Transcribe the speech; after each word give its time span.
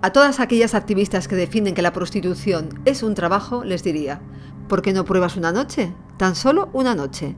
A 0.00 0.12
todas 0.12 0.38
aquellas 0.38 0.74
activistas 0.74 1.26
que 1.26 1.34
definen 1.34 1.74
que 1.74 1.82
la 1.82 1.92
prostitución 1.92 2.80
es 2.84 3.02
un 3.02 3.14
trabajo, 3.16 3.64
les 3.64 3.82
diría, 3.82 4.20
¿por 4.68 4.80
qué 4.80 4.92
no 4.92 5.04
pruebas 5.04 5.36
una 5.36 5.50
noche? 5.50 5.92
Tan 6.16 6.36
solo 6.36 6.68
una 6.72 6.94
noche. 6.94 7.34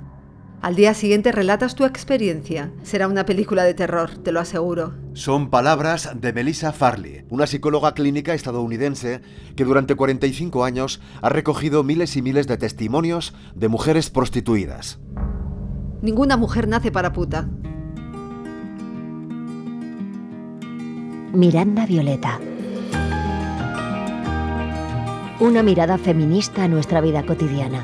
Al 0.61 0.77
día 0.77 0.93
siguiente 0.93 1.33
relatas 1.33 1.75
tu 1.75 1.87
experiencia. 1.87 2.71
Será 2.83 3.09
una 3.09 3.25
película 3.25 3.65
de 3.65 3.73
terror, 3.73 4.11
te 4.19 4.31
lo 4.31 4.41
aseguro. 4.41 4.93
Son 5.15 5.49
palabras 5.49 6.11
de 6.15 6.35
Melissa 6.35 6.73
Farley, 6.73 7.25
una 7.31 7.47
psicóloga 7.47 7.95
clínica 7.95 8.35
estadounidense 8.35 9.23
que 9.57 9.65
durante 9.65 9.95
45 9.95 10.63
años 10.63 11.01
ha 11.23 11.31
recogido 11.31 11.83
miles 11.83 12.15
y 12.17 12.21
miles 12.21 12.47
de 12.47 12.59
testimonios 12.59 13.33
de 13.55 13.69
mujeres 13.69 14.11
prostituidas. 14.11 14.99
Ninguna 16.03 16.37
mujer 16.37 16.69
nace 16.69 16.93
para 16.93 17.15
puta. 17.15 17.49
Miranda 21.33 21.87
Violeta. 21.87 22.39
Una 25.41 25.63
mirada 25.63 25.97
feminista 25.97 26.65
a 26.65 26.69
nuestra 26.69 27.01
vida 27.01 27.25
cotidiana. 27.25 27.83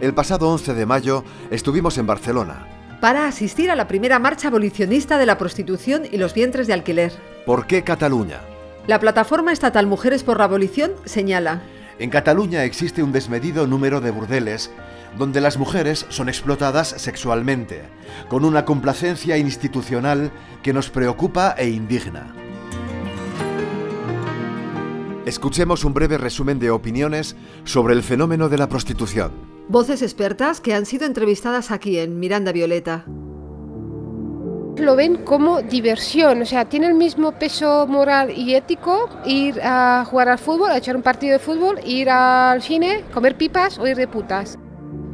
El 0.00 0.14
pasado 0.14 0.50
11 0.50 0.72
de 0.74 0.86
mayo 0.86 1.24
estuvimos 1.50 1.98
en 1.98 2.06
Barcelona. 2.06 2.68
Para 3.00 3.26
asistir 3.26 3.72
a 3.72 3.74
la 3.74 3.88
primera 3.88 4.20
marcha 4.20 4.46
abolicionista 4.46 5.18
de 5.18 5.26
la 5.26 5.36
prostitución 5.36 6.04
y 6.08 6.18
los 6.18 6.32
vientres 6.32 6.68
de 6.68 6.74
alquiler. 6.74 7.12
¿Por 7.44 7.66
qué 7.66 7.82
Cataluña? 7.82 8.38
La 8.86 9.00
plataforma 9.00 9.50
estatal 9.50 9.88
Mujeres 9.88 10.22
por 10.22 10.38
la 10.38 10.44
Abolición 10.44 10.92
señala. 11.04 11.62
En 11.98 12.10
Cataluña 12.10 12.62
existe 12.62 13.02
un 13.02 13.10
desmedido 13.10 13.66
número 13.66 14.00
de 14.00 14.12
burdeles 14.12 14.70
donde 15.18 15.40
las 15.40 15.58
mujeres 15.58 16.06
son 16.08 16.28
explotadas 16.28 16.88
sexualmente, 16.88 17.82
con 18.28 18.44
una 18.44 18.64
complacencia 18.64 19.38
institucional 19.38 20.30
que 20.62 20.72
nos 20.72 20.88
preocupa 20.88 21.56
e 21.58 21.68
indigna. 21.68 22.43
Escuchemos 25.26 25.84
un 25.84 25.94
breve 25.94 26.18
resumen 26.18 26.58
de 26.58 26.70
opiniones 26.70 27.34
sobre 27.64 27.94
el 27.94 28.02
fenómeno 28.02 28.50
de 28.50 28.58
la 28.58 28.68
prostitución. 28.68 29.32
Voces 29.68 30.02
expertas 30.02 30.60
que 30.60 30.74
han 30.74 30.84
sido 30.84 31.06
entrevistadas 31.06 31.70
aquí 31.70 31.98
en 31.98 32.20
Miranda 32.20 32.52
Violeta. 32.52 33.06
Lo 34.76 34.96
ven 34.96 35.24
como 35.24 35.62
diversión, 35.62 36.42
o 36.42 36.44
sea, 36.44 36.68
tiene 36.68 36.88
el 36.88 36.94
mismo 36.94 37.32
peso 37.32 37.86
moral 37.86 38.36
y 38.36 38.54
ético 38.54 39.08
ir 39.24 39.62
a 39.62 40.04
jugar 40.04 40.28
al 40.28 40.38
fútbol, 40.38 40.70
a 40.70 40.76
echar 40.76 40.94
un 40.94 41.02
partido 41.02 41.32
de 41.32 41.38
fútbol, 41.38 41.80
ir 41.86 42.10
al 42.10 42.60
cine, 42.60 43.04
comer 43.14 43.38
pipas 43.38 43.78
o 43.78 43.86
ir 43.86 43.96
de 43.96 44.06
putas. 44.06 44.58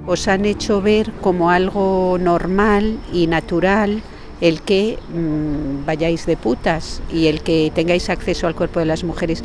Os 0.07 0.27
han 0.27 0.45
hecho 0.45 0.83
ver 0.83 1.13
como 1.21 1.51
algo 1.51 2.19
normal 2.19 2.99
y 3.13 3.29
natural 3.29 4.03
el 4.41 4.63
que 4.63 4.99
mmm, 5.15 5.87
vayáis 5.87 6.27
de 6.27 6.37
putas 6.37 7.01
y 7.13 7.29
el 7.29 7.43
que 7.43 7.71
tengáis 7.73 8.11
acceso 8.11 8.49
al 8.49 8.57
cuerpo 8.57 8.81
de 8.81 8.87
las 8.87 9.05
mujeres. 9.05 9.45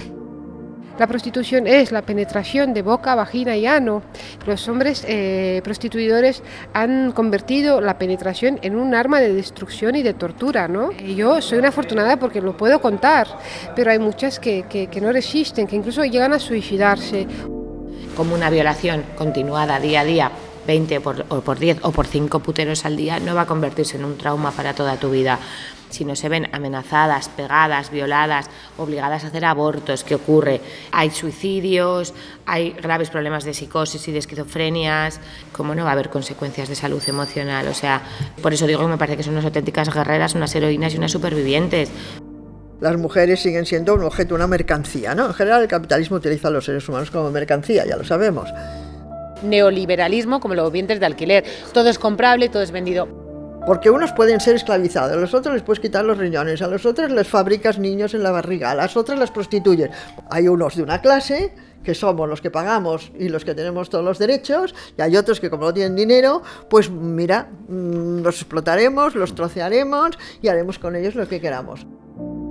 La 0.97 1.07
prostitución 1.07 1.67
es 1.67 1.91
la 1.91 2.03
penetración 2.03 2.73
de 2.73 2.81
boca, 2.81 3.15
vagina 3.15 3.57
y 3.57 3.65
ano. 3.65 4.01
Los 4.45 4.67
hombres 4.69 5.03
eh, 5.07 5.59
prostituidores 5.61 6.41
han 6.73 7.11
convertido 7.11 7.81
la 7.81 7.97
penetración 7.97 8.59
en 8.61 8.77
un 8.77 8.95
arma 8.95 9.19
de 9.19 9.33
destrucción 9.33 9.95
y 9.95 10.03
de 10.03 10.13
tortura. 10.13 10.69
¿no? 10.69 10.91
Yo 10.93 11.41
soy 11.41 11.57
una 11.57 11.69
afortunada 11.69 12.17
porque 12.17 12.39
lo 12.39 12.55
puedo 12.55 12.79
contar, 12.79 13.27
pero 13.75 13.91
hay 13.91 13.99
muchas 13.99 14.39
que, 14.39 14.65
que, 14.69 15.01
no 15.01 15.11
resisten, 15.11 15.67
que 15.67 15.75
incluso 15.75 16.05
llegan 16.05 16.31
a 16.31 16.39
suicidarse. 16.39 17.27
Como 18.15 18.33
una 18.33 18.49
violación 18.49 19.03
continuada 19.17 19.79
día 19.81 19.99
a 19.99 20.05
día 20.05 20.31
20 20.65 21.01
por, 21.01 21.25
o 21.27 21.41
por 21.41 21.59
10 21.59 21.79
o 21.81 21.91
por 21.91 22.07
5 22.07 22.39
puteros 22.39 22.85
al 22.85 22.95
día 22.95 23.19
no 23.19 23.35
va 23.35 23.41
a 23.41 23.45
convertirse 23.45 23.97
en 23.97 24.05
un 24.05 24.17
trauma 24.17 24.51
para 24.51 24.73
toda 24.73 24.95
tu 24.95 25.11
vida. 25.11 25.39
Si 25.95 26.03
no 26.03 26.17
se 26.17 26.27
ven 26.27 26.49
amenazadas, 26.51 27.29
pegadas, 27.29 27.89
violadas, 27.89 28.47
obligadas 28.77 29.23
a 29.23 29.27
hacer 29.27 29.45
abortos, 29.45 30.03
¿qué 30.03 30.15
ocurre? 30.15 30.59
Hay 30.91 31.09
suicidios, 31.09 32.13
hay 32.45 32.71
graves 32.71 33.09
problemas 33.09 33.45
de 33.45 33.53
psicosis 33.53 34.05
y 34.09 34.11
de 34.11 34.19
esquizofrenias, 34.19 35.21
¿cómo 35.53 35.73
no 35.73 35.85
va 35.85 35.91
a 35.91 35.93
haber 35.93 36.09
consecuencias 36.09 36.67
de 36.67 36.75
salud 36.75 37.01
emocional? 37.07 37.69
O 37.69 37.73
sea, 37.73 38.01
por 38.41 38.53
eso 38.53 38.67
digo 38.67 38.81
que 38.81 38.87
me 38.87 38.97
parece 38.97 39.15
que 39.15 39.23
son 39.23 39.35
unas 39.35 39.45
auténticas 39.45 39.89
guerreras, 39.89 40.35
unas 40.35 40.53
heroínas 40.53 40.93
y 40.93 40.97
unas 40.97 41.13
supervivientes. 41.13 41.89
Las 42.81 42.97
mujeres 42.97 43.41
siguen 43.41 43.65
siendo 43.65 43.93
un 43.93 44.03
objeto, 44.03 44.35
una 44.35 44.47
mercancía, 44.47 45.15
¿no? 45.15 45.27
En 45.27 45.33
general 45.33 45.61
el 45.61 45.69
capitalismo 45.69 46.17
utiliza 46.17 46.49
a 46.49 46.51
los 46.51 46.65
seres 46.65 46.89
humanos 46.89 47.09
como 47.09 47.31
mercancía, 47.31 47.85
ya 47.85 47.95
lo 47.95 48.03
sabemos 48.03 48.49
neoliberalismo 49.43 50.39
como 50.39 50.55
los 50.55 50.71
vientres 50.71 50.99
de 50.99 51.05
alquiler. 51.05 51.43
Todo 51.71 51.89
es 51.89 51.99
comprable, 51.99 52.49
todo 52.49 52.63
es 52.63 52.71
vendido. 52.71 53.24
Porque 53.65 53.89
unos 53.89 54.11
pueden 54.11 54.39
ser 54.39 54.55
esclavizados, 54.55 55.13
a 55.13 55.15
los 55.15 55.33
otros 55.33 55.55
les 55.55 55.63
puedes 55.63 55.79
quitar 55.79 56.05
los 56.05 56.19
riñones, 56.19 56.61
a 56.61 56.67
los 56.67 56.85
otros 56.85 57.11
les 57.11 57.27
fabricas 57.27 57.79
niños 57.79 58.13
en 58.13 58.21
la 58.21 58.29
barriga, 58.29 58.71
a 58.71 58.75
las 58.75 58.95
otras 58.95 59.17
las 59.17 59.31
prostituyes. 59.31 59.89
Hay 60.29 60.47
unos 60.47 60.75
de 60.75 60.83
una 60.83 61.01
clase 61.01 61.51
que 61.83 61.95
somos 61.95 62.29
los 62.29 62.41
que 62.41 62.51
pagamos 62.51 63.11
y 63.17 63.29
los 63.29 63.43
que 63.43 63.55
tenemos 63.55 63.89
todos 63.89 64.05
los 64.05 64.19
derechos, 64.19 64.75
y 64.97 65.01
hay 65.01 65.17
otros 65.17 65.39
que 65.39 65.49
como 65.49 65.65
no 65.65 65.73
tienen 65.73 65.95
dinero, 65.95 66.43
pues 66.69 66.91
mira, 66.91 67.49
los 67.67 68.35
explotaremos, 68.35 69.15
los 69.15 69.33
trocearemos 69.33 70.17
y 70.41 70.47
haremos 70.47 70.77
con 70.77 70.95
ellos 70.95 71.15
lo 71.15 71.27
que 71.27 71.41
queramos. 71.41 71.87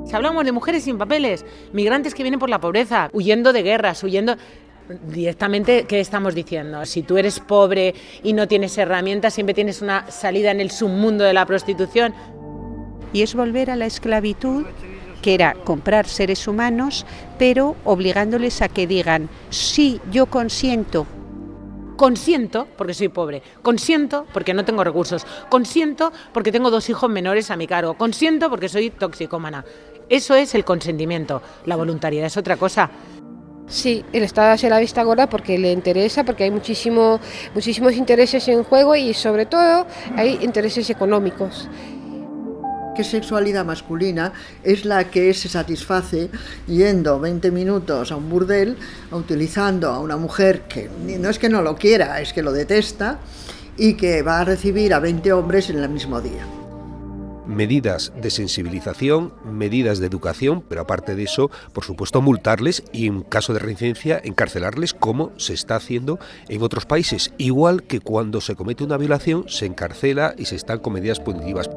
Si 0.06 0.14
hablamos 0.14 0.44
de 0.44 0.52
mujeres 0.52 0.84
sin 0.84 0.98
papeles, 0.98 1.46
migrantes 1.72 2.14
que 2.14 2.22
vienen 2.22 2.40
por 2.40 2.50
la 2.50 2.60
pobreza, 2.60 3.08
huyendo 3.12 3.52
de 3.52 3.62
guerras, 3.62 4.02
huyendo 4.02 4.36
directamente, 4.88 5.86
¿qué 5.86 6.00
estamos 6.00 6.34
diciendo? 6.34 6.84
Si 6.84 7.02
tú 7.02 7.16
eres 7.16 7.40
pobre 7.40 7.94
y 8.22 8.32
no 8.32 8.48
tienes 8.48 8.76
herramientas, 8.78 9.34
siempre 9.34 9.54
tienes 9.54 9.82
una 9.82 10.10
salida 10.10 10.50
en 10.50 10.60
el 10.60 10.70
submundo 10.70 11.24
de 11.24 11.32
la 11.32 11.46
prostitución. 11.46 12.14
Y 13.12 13.22
es 13.22 13.34
volver 13.34 13.70
a 13.70 13.76
la 13.76 13.86
esclavitud, 13.86 14.66
que 15.22 15.34
era 15.34 15.54
comprar 15.54 16.06
seres 16.06 16.46
humanos, 16.46 17.06
pero 17.38 17.76
obligándoles 17.84 18.60
a 18.60 18.68
que 18.68 18.86
digan, 18.86 19.28
sí, 19.50 20.00
yo 20.10 20.26
consiento. 20.26 21.06
Consiento 21.96 22.66
porque 22.76 22.92
soy 22.92 23.08
pobre, 23.08 23.40
consiento 23.62 24.26
porque 24.32 24.52
no 24.52 24.64
tengo 24.64 24.82
recursos, 24.82 25.24
consiento 25.48 26.12
porque 26.32 26.50
tengo 26.50 26.70
dos 26.70 26.90
hijos 26.90 27.08
menores 27.08 27.52
a 27.52 27.56
mi 27.56 27.68
cargo, 27.68 27.94
consiento 27.94 28.50
porque 28.50 28.68
soy 28.68 28.90
toxicómana. 28.90 29.64
Eso 30.08 30.34
es 30.34 30.54
el 30.54 30.64
consentimiento. 30.64 31.40
La 31.66 31.76
voluntariedad 31.76 32.26
es 32.26 32.36
otra 32.36 32.56
cosa. 32.56 32.90
Sí, 33.66 34.04
el 34.12 34.22
Estado 34.22 34.56
se 34.58 34.68
la 34.68 34.78
vista 34.78 35.02
gorda 35.02 35.28
porque 35.28 35.58
le 35.58 35.72
interesa, 35.72 36.24
porque 36.24 36.44
hay 36.44 36.50
muchísimo, 36.50 37.18
muchísimos 37.54 37.94
intereses 37.94 38.46
en 38.48 38.62
juego 38.62 38.94
y 38.94 39.14
sobre 39.14 39.46
todo 39.46 39.86
hay 40.16 40.38
intereses 40.42 40.90
económicos. 40.90 41.68
¿Qué 42.94 43.02
sexualidad 43.02 43.64
masculina 43.64 44.32
es 44.62 44.84
la 44.84 45.10
que 45.10 45.34
se 45.34 45.48
satisface 45.48 46.30
yendo 46.68 47.18
20 47.18 47.50
minutos 47.50 48.12
a 48.12 48.16
un 48.16 48.28
burdel, 48.28 48.76
utilizando 49.10 49.90
a 49.90 49.98
una 49.98 50.16
mujer 50.16 50.62
que 50.68 50.88
no 51.18 51.28
es 51.28 51.40
que 51.40 51.48
no 51.48 51.62
lo 51.62 51.74
quiera, 51.74 52.20
es 52.20 52.32
que 52.32 52.42
lo 52.42 52.52
detesta 52.52 53.18
y 53.76 53.94
que 53.94 54.22
va 54.22 54.40
a 54.40 54.44
recibir 54.44 54.94
a 54.94 55.00
20 55.00 55.32
hombres 55.32 55.70
en 55.70 55.78
el 55.78 55.88
mismo 55.88 56.20
día? 56.20 56.46
Medidas 57.46 58.12
de 58.20 58.30
sensibilización, 58.30 59.32
medidas 59.44 59.98
de 59.98 60.06
educación, 60.06 60.62
pero 60.68 60.82
aparte 60.82 61.14
de 61.14 61.24
eso, 61.24 61.50
por 61.72 61.84
supuesto, 61.84 62.22
multarles 62.22 62.84
y 62.92 63.06
en 63.06 63.22
caso 63.22 63.52
de 63.52 63.58
reincidencia 63.58 64.20
encarcelarles 64.22 64.94
como 64.94 65.32
se 65.36 65.54
está 65.54 65.76
haciendo 65.76 66.18
en 66.48 66.62
otros 66.62 66.86
países, 66.86 67.32
igual 67.38 67.82
que 67.82 68.00
cuando 68.00 68.40
se 68.40 68.56
comete 68.56 68.84
una 68.84 68.96
violación 68.96 69.44
se 69.48 69.66
encarcela 69.66 70.34
y 70.36 70.46
se 70.46 70.56
están 70.56 70.78
con 70.78 70.92
medidas 70.92 71.20
punitivas. 71.20 71.68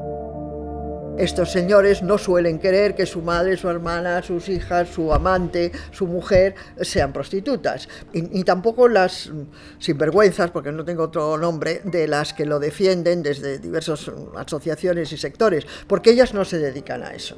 Estos 1.17 1.51
señores 1.51 2.03
no 2.03 2.19
suelen 2.19 2.59
querer 2.59 2.93
que 2.93 3.07
su 3.07 3.23
madre, 3.23 3.57
su 3.57 3.67
hermana, 3.67 4.21
sus 4.21 4.49
hijas, 4.49 4.89
su 4.89 5.11
amante, 5.11 5.71
su 5.89 6.05
mujer 6.05 6.53
sean 6.81 7.11
prostitutas. 7.11 7.89
Y, 8.13 8.43
tampoco 8.43 8.87
las 8.87 9.31
sinvergüenzas, 9.79 10.51
porque 10.51 10.71
no 10.71 10.85
tengo 10.85 11.05
otro 11.05 11.35
nombre, 11.39 11.81
de 11.85 12.07
las 12.07 12.33
que 12.33 12.45
lo 12.45 12.59
defienden 12.59 13.23
desde 13.23 13.57
diversas 13.57 14.11
asociaciones 14.35 15.11
y 15.11 15.17
sectores, 15.17 15.65
porque 15.87 16.11
ellas 16.11 16.35
no 16.35 16.45
se 16.45 16.59
dedican 16.59 17.01
a 17.01 17.15
eso. 17.15 17.35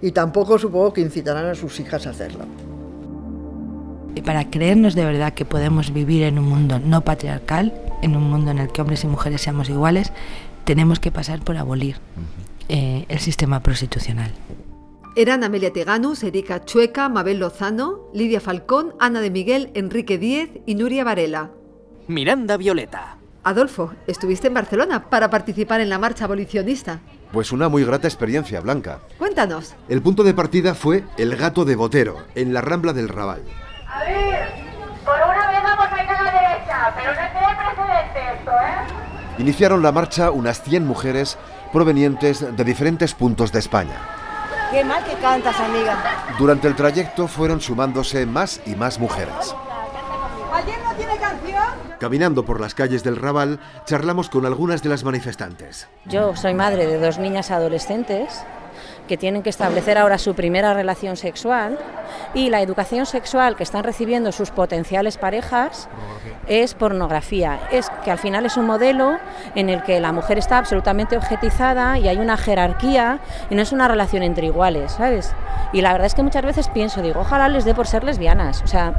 Y 0.00 0.12
tampoco 0.12 0.56
supongo 0.56 0.92
que 0.92 1.00
incitarán 1.00 1.46
a 1.46 1.56
sus 1.56 1.80
hijas 1.80 2.06
a 2.06 2.10
hacerlo. 2.10 2.44
Y 4.14 4.22
para 4.22 4.48
creernos 4.50 4.94
de 4.94 5.04
verdad 5.04 5.34
que 5.34 5.44
podemos 5.44 5.92
vivir 5.92 6.22
en 6.22 6.38
un 6.38 6.44
mundo 6.44 6.78
no 6.78 7.00
patriarcal, 7.02 7.74
en 8.02 8.14
un 8.14 8.30
mundo 8.30 8.52
en 8.52 8.58
el 8.58 8.70
que 8.70 8.82
hombres 8.82 9.02
y 9.02 9.08
mujeres 9.08 9.40
seamos 9.42 9.68
iguales, 9.68 10.12
tenemos 10.64 11.00
que 11.00 11.10
pasar 11.10 11.40
por 11.40 11.56
abolir 11.56 11.96
eh, 12.68 13.04
el 13.08 13.18
sistema 13.18 13.60
prostitucional. 13.60 14.32
Eran 15.16 15.44
Amelia 15.44 15.72
Teganus, 15.72 16.22
Erika 16.22 16.64
Chueca, 16.64 17.08
Mabel 17.08 17.38
Lozano, 17.38 18.10
Lidia 18.12 18.40
Falcón, 18.40 18.94
Ana 19.00 19.20
de 19.20 19.30
Miguel, 19.30 19.70
Enrique 19.74 20.18
Díez 20.18 20.50
y 20.66 20.74
Nuria 20.74 21.04
Varela. 21.04 21.50
Miranda 22.06 22.56
Violeta. 22.56 23.16
Adolfo, 23.42 23.92
estuviste 24.06 24.48
en 24.48 24.54
Barcelona 24.54 25.08
para 25.08 25.30
participar 25.30 25.80
en 25.80 25.88
la 25.88 25.98
marcha 25.98 26.24
abolicionista. 26.24 27.00
Pues 27.32 27.52
una 27.52 27.68
muy 27.68 27.84
grata 27.84 28.08
experiencia, 28.08 28.60
Blanca. 28.60 29.00
Cuéntanos. 29.18 29.74
El 29.88 30.02
punto 30.02 30.22
de 30.22 30.34
partida 30.34 30.74
fue 30.74 31.04
el 31.16 31.36
gato 31.36 31.64
de 31.64 31.76
Botero, 31.76 32.18
en 32.34 32.52
la 32.52 32.60
Rambla 32.60 32.92
del 32.92 33.08
Raval. 33.08 33.42
A 33.88 34.00
ver, 34.00 34.48
por 35.04 35.14
una 35.14 35.50
vez 35.50 35.62
vamos 35.62 35.86
a 35.92 36.02
ir 36.02 36.10
a 36.10 36.22
la 36.22 36.32
derecha, 36.32 36.94
pero 36.96 37.10
no 37.12 37.20
tiene 37.32 37.56
precedente 37.56 38.38
esto, 38.38 38.50
¿eh? 38.50 38.95
Iniciaron 39.38 39.82
la 39.82 39.92
marcha 39.92 40.30
unas 40.30 40.62
100 40.62 40.86
mujeres 40.86 41.36
provenientes 41.72 42.56
de 42.56 42.64
diferentes 42.64 43.14
puntos 43.14 43.52
de 43.52 43.58
España. 43.58 44.00
Qué 44.70 44.82
mal 44.82 45.04
que 45.04 45.14
cantas, 45.14 45.58
amiga. 45.60 45.96
Durante 46.38 46.68
el 46.68 46.74
trayecto 46.74 47.28
fueron 47.28 47.60
sumándose 47.60 48.26
más 48.26 48.60
y 48.66 48.74
más 48.74 48.98
mujeres. 48.98 49.54
¿Alguien 50.52 50.78
no 50.82 50.94
tiene 50.94 51.16
canción? 51.18 51.64
Caminando 52.00 52.44
por 52.44 52.60
las 52.60 52.74
calles 52.74 53.04
del 53.04 53.16
Raval, 53.16 53.60
charlamos 53.84 54.30
con 54.30 54.46
algunas 54.46 54.82
de 54.82 54.88
las 54.88 55.04
manifestantes. 55.04 55.86
Yo 56.06 56.34
soy 56.34 56.54
madre 56.54 56.86
de 56.86 56.98
dos 56.98 57.18
niñas 57.18 57.50
adolescentes 57.50 58.42
que 59.06 59.16
tienen 59.16 59.42
que 59.42 59.50
establecer 59.50 59.98
ahora 59.98 60.18
su 60.18 60.34
primera 60.34 60.74
relación 60.74 61.16
sexual 61.16 61.78
y 62.34 62.50
la 62.50 62.60
educación 62.60 63.06
sexual 63.06 63.56
que 63.56 63.62
están 63.62 63.84
recibiendo 63.84 64.32
sus 64.32 64.50
potenciales 64.50 65.16
parejas 65.16 65.88
es 66.46 66.74
pornografía. 66.74 67.60
Es 67.70 67.90
que 68.04 68.10
al 68.10 68.18
final 68.18 68.46
es 68.46 68.56
un 68.56 68.66
modelo 68.66 69.18
en 69.54 69.68
el 69.68 69.82
que 69.82 70.00
la 70.00 70.12
mujer 70.12 70.38
está 70.38 70.58
absolutamente 70.58 71.16
objetizada 71.16 71.98
y 71.98 72.08
hay 72.08 72.18
una 72.18 72.36
jerarquía 72.36 73.20
y 73.50 73.54
no 73.54 73.62
es 73.62 73.72
una 73.72 73.88
relación 73.88 74.22
entre 74.22 74.46
iguales, 74.46 74.92
¿sabes? 74.92 75.32
Y 75.72 75.80
la 75.80 75.92
verdad 75.92 76.06
es 76.06 76.14
que 76.14 76.22
muchas 76.22 76.44
veces 76.44 76.68
pienso, 76.68 77.02
digo, 77.02 77.20
ojalá 77.20 77.48
les 77.48 77.64
dé 77.64 77.74
por 77.74 77.86
ser 77.86 78.04
lesbianas, 78.04 78.62
o 78.62 78.66
sea, 78.66 78.92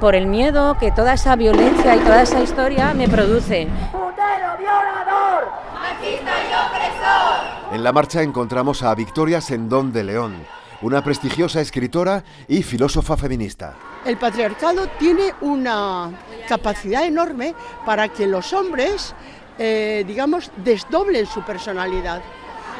por 0.00 0.14
el 0.14 0.26
miedo 0.26 0.76
que 0.78 0.92
toda 0.92 1.14
esa 1.14 1.36
violencia 1.36 1.96
y 1.96 1.98
toda 2.00 2.22
esa 2.22 2.40
historia 2.40 2.94
me 2.94 3.08
produce. 3.08 3.66
¡Putero 3.92 4.56
violador! 4.58 5.48
¡Machista 5.74 6.32
y 6.42 6.52
opresor! 6.52 7.55
En 7.72 7.82
la 7.82 7.92
marcha 7.92 8.22
encontramos 8.22 8.84
a 8.84 8.94
Victoria 8.94 9.40
Sendón 9.40 9.92
de 9.92 10.04
León, 10.04 10.36
una 10.82 11.02
prestigiosa 11.02 11.60
escritora 11.60 12.22
y 12.46 12.62
filósofa 12.62 13.16
feminista. 13.16 13.74
El 14.04 14.16
patriarcado 14.18 14.86
tiene 14.98 15.34
una 15.40 16.12
capacidad 16.48 17.04
enorme 17.04 17.56
para 17.84 18.08
que 18.08 18.28
los 18.28 18.52
hombres, 18.52 19.14
eh, 19.58 20.04
digamos, 20.06 20.52
desdoblen 20.58 21.26
su 21.26 21.42
personalidad. 21.42 22.22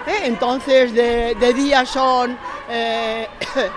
¿eh? 0.07 0.21
Entonces, 0.23 0.95
de, 0.95 1.35
de 1.35 1.53
día 1.53 1.85
son 1.85 2.39
eh, 2.71 3.27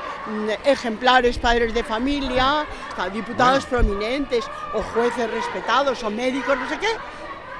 ejemplares 0.64 1.40
padres 1.40 1.74
de 1.74 1.84
familia, 1.84 2.68
diputados 3.12 3.66
prominentes, 3.66 4.46
o 4.76 4.84
jueces 4.84 5.30
respetados, 5.32 6.04
o 6.04 6.12
médicos, 6.12 6.56
no 6.56 6.70
sé 6.70 6.78
qué. 6.78 6.88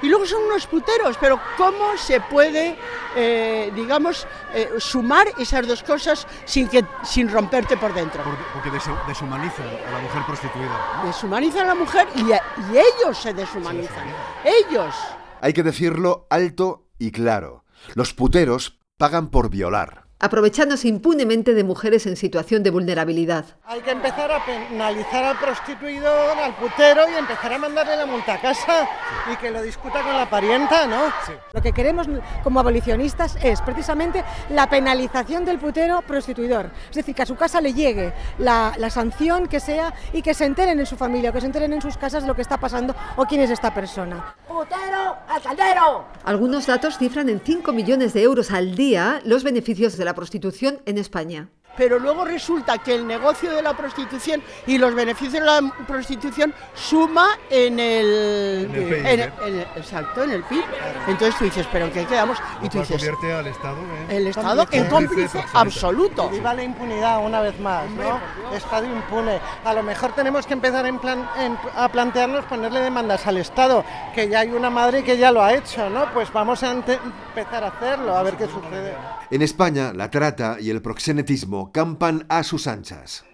Y 0.02 0.08
luego 0.08 0.24
son 0.26 0.42
unos 0.44 0.66
puteros, 0.66 1.16
pero 1.20 1.38
¿cómo 1.56 1.96
se 1.96 2.20
puede, 2.22 2.78
eh, 3.14 3.70
digamos, 3.74 4.26
eh, 4.54 4.70
sumar 4.78 5.26
esas 5.38 5.66
dos 5.66 5.82
cosas 5.82 6.26
sin, 6.46 6.68
que, 6.68 6.84
sin 7.02 7.28
romperte 7.30 7.76
por 7.76 7.92
dentro? 7.92 8.22
Porque 8.54 8.70
deshu- 8.70 9.06
deshumanizan 9.06 9.66
a 9.66 9.90
la 9.92 9.98
mujer 10.00 10.22
prostituida. 10.26 11.02
Deshumanizan 11.04 11.62
a 11.64 11.68
la 11.68 11.74
mujer 11.74 12.08
y, 12.16 12.32
a- 12.32 12.42
y 12.72 12.78
ellos 12.78 13.18
se 13.18 13.34
deshumanizan. 13.34 14.06
Ellos. 14.44 14.94
Hay 15.42 15.52
que 15.52 15.62
decirlo 15.62 16.26
alto 16.30 16.86
y 16.98 17.12
claro. 17.12 17.64
Los 17.94 18.12
puteros 18.14 18.78
pagan 18.96 19.28
por 19.28 19.48
violar. 19.50 20.04
Aprovechándose 20.20 20.86
impunemente 20.86 21.54
de 21.54 21.64
mujeres 21.64 22.06
en 22.06 22.16
situación 22.16 22.62
de 22.62 22.70
vulnerabilidad. 22.70 23.46
Hay 23.64 23.80
que 23.80 23.90
empezar 23.90 24.30
a 24.30 24.44
penalizar 24.44 25.24
al 25.24 25.38
prostituidor, 25.38 26.38
al 26.38 26.54
putero 26.56 27.10
y 27.10 27.18
empezar 27.18 27.54
a 27.54 27.58
mandarle 27.58 27.96
la 27.96 28.06
multa 28.06 28.34
a 28.34 28.40
casa 28.40 28.86
y 29.32 29.36
que 29.36 29.50
lo 29.50 29.62
discuta 29.62 30.02
con 30.02 30.14
la 30.14 30.28
parienta, 30.28 30.86
¿no? 30.86 31.10
Lo 31.52 31.62
que 31.62 31.72
queremos 31.72 32.06
como 32.44 32.60
abolicionistas 32.60 33.36
es 33.42 33.62
precisamente 33.62 34.22
la 34.50 34.68
penalización 34.68 35.46
del 35.46 35.58
putero 35.58 36.02
prostituidor. 36.02 36.70
Es 36.90 36.96
decir, 36.96 37.14
que 37.14 37.22
a 37.22 37.26
su 37.26 37.36
casa 37.36 37.60
le 37.62 37.72
llegue 37.72 38.12
la, 38.38 38.74
la 38.76 38.90
sanción 38.90 39.46
que 39.46 39.58
sea 39.58 39.94
y 40.12 40.20
que 40.20 40.34
se 40.34 40.44
enteren 40.44 40.78
en 40.78 40.86
su 40.86 40.96
familia, 40.96 41.30
o 41.30 41.32
que 41.32 41.40
se 41.40 41.46
enteren 41.46 41.72
en 41.72 41.80
sus 41.80 41.96
casas 41.96 42.22
de 42.22 42.28
lo 42.28 42.36
que 42.36 42.42
está 42.42 42.58
pasando 42.58 42.94
o 43.16 43.24
quién 43.24 43.40
es 43.40 43.50
esta 43.50 43.72
persona. 43.72 44.34
¡Putero 44.46 45.16
al 45.28 45.42
caldero! 45.42 46.04
Algunos 46.24 46.66
datos 46.66 46.98
cifran 46.98 47.30
en 47.30 47.40
5 47.40 47.72
millones 47.72 48.12
de 48.12 48.22
euros 48.22 48.50
al 48.50 48.74
día 48.74 49.22
los 49.24 49.44
beneficios 49.44 49.96
de 49.96 50.04
la 50.04 50.09
prostitución 50.14 50.80
en 50.86 50.98
España. 50.98 51.48
Pero 51.76 52.00
luego 52.00 52.24
resulta 52.24 52.78
que 52.78 52.94
el 52.96 53.06
negocio 53.06 53.52
de 53.54 53.62
la 53.62 53.74
prostitución 53.76 54.42
y 54.66 54.76
los 54.76 54.92
beneficios 54.92 55.34
de 55.34 55.40
la 55.40 55.72
prostitución 55.86 56.52
suma 56.74 57.38
en 57.48 57.78
el, 57.78 58.66
En 58.68 58.74
el 58.74 58.84
PIB, 58.84 59.06
en- 59.06 59.20
¿eh? 59.20 59.32
en 59.46 59.54
el- 59.54 59.66
exacto, 59.76 60.24
en 60.24 60.30
el 60.32 60.42
PIB. 60.42 60.64
Entonces 61.06 61.38
tú 61.38 61.44
dices, 61.44 61.66
¿pero 61.70 61.86
en 61.86 61.92
qué 61.92 62.04
quedamos? 62.06 62.36
Y 62.60 62.68
tú 62.68 62.80
dices, 62.80 62.96
convierte 62.96 63.32
al 63.32 63.46
Estado 63.46 63.76
en 64.10 64.16
el 64.16 64.26
Estado 64.26 64.66
en 64.72 64.86
cómplice 64.86 65.44
absoluto. 65.54 66.28
Y 66.32 66.36
viva 66.36 66.52
la 66.54 66.64
impunidad 66.64 67.24
una 67.24 67.40
vez 67.40 67.58
más, 67.60 67.88
¿no? 67.90 68.20
Estado 68.54 68.84
impune. 68.86 69.40
A 69.64 69.72
lo 69.72 69.82
mejor 69.84 70.12
tenemos 70.12 70.46
que 70.46 70.54
empezar 70.54 70.84
en 70.86 70.98
plan- 70.98 71.30
en- 71.38 71.56
a 71.76 71.88
plantearnos 71.88 72.44
ponerle 72.46 72.80
demandas 72.80 73.26
al 73.28 73.36
Estado, 73.38 73.84
que 74.14 74.28
ya 74.28 74.40
hay 74.40 74.50
una 74.50 74.70
madre 74.70 75.04
que 75.04 75.16
ya 75.16 75.30
lo 75.30 75.40
ha 75.42 75.54
hecho, 75.54 75.88
¿no? 75.88 76.12
Pues 76.12 76.32
vamos 76.32 76.62
a 76.64 76.72
empezar 76.72 77.62
a 77.64 77.68
hacerlo, 77.68 78.16
a 78.16 78.22
ver 78.24 78.36
qué 78.36 78.46
sucede. 78.48 78.96
En 79.30 79.42
España, 79.42 79.92
la 79.92 80.10
trata 80.10 80.56
y 80.60 80.70
el 80.70 80.82
proxenetismo 80.82 81.70
campan 81.70 82.26
a 82.28 82.42
sus 82.42 82.66
anchas. 82.66 83.24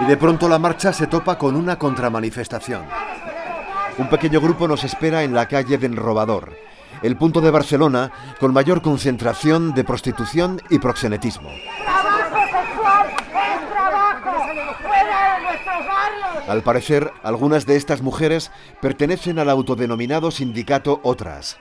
Y 0.00 0.04
de 0.04 0.16
pronto 0.16 0.48
la 0.48 0.58
marcha 0.58 0.92
se 0.92 1.06
topa 1.06 1.38
con 1.38 1.54
una 1.54 1.78
contramanifestación. 1.78 2.82
Un 3.98 4.08
pequeño 4.08 4.40
grupo 4.40 4.66
nos 4.66 4.82
espera 4.82 5.22
en 5.22 5.32
la 5.32 5.46
calle 5.46 5.78
del 5.78 5.94
Robador, 5.94 6.56
el 7.02 7.16
punto 7.16 7.40
de 7.40 7.52
Barcelona 7.52 8.10
con 8.40 8.52
mayor 8.52 8.82
concentración 8.82 9.72
de 9.72 9.84
prostitución 9.84 10.60
y 10.70 10.80
proxenetismo. 10.80 11.50
Al 16.48 16.62
parecer, 16.62 17.12
algunas 17.22 17.64
de 17.64 17.76
estas 17.76 18.02
mujeres 18.02 18.50
pertenecen 18.82 19.38
al 19.38 19.48
autodenominado 19.48 20.32
sindicato 20.32 21.00
Otras, 21.04 21.58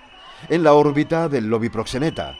en 0.49 0.63
la 0.63 0.73
órbita 0.73 1.29
del 1.29 1.47
lobby 1.47 1.69
proxeneta, 1.69 2.35